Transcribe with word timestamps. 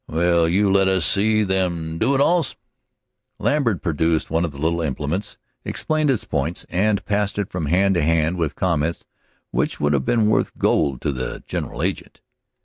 Will 0.07 0.47
you 0.49 0.71
let 0.73 0.87
us 0.87 1.05
see 1.05 1.43
them 1.43 1.99
Do 1.99 2.15
it 2.15 2.21
Alls?" 2.21 2.55
Lambert 3.37 3.83
produced 3.83 4.31
one 4.31 4.43
of 4.43 4.49
the 4.49 4.57
little 4.57 4.81
implements, 4.81 5.37
explained 5.63 6.09
its 6.09 6.23
points, 6.25 6.65
and 6.69 6.97
it 6.97 7.05
passed 7.05 7.37
from 7.49 7.67
hand 7.67 7.93
to 7.93 8.01
hand, 8.01 8.37
with 8.37 8.55
comments 8.55 9.05
which 9.51 9.79
would 9.79 9.93
have 9.93 10.03
been 10.03 10.25
worth 10.27 10.57
gold 10.57 11.01
to 11.01 11.11
the 11.11 11.43
general 11.45 11.83
agent. 11.83 12.19